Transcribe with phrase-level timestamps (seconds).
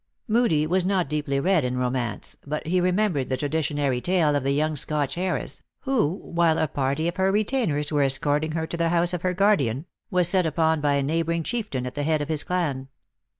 [0.27, 4.49] Moodie was not deeply read in romance*; but he remembered the traditionary tale of the
[4.49, 8.77] young Scotch heiress, who, while a party of her retainers were es corting her to
[8.77, 12.19] the house of her guardian, was set upon by a neighboring chieftain at the head
[12.19, 12.87] of his clan.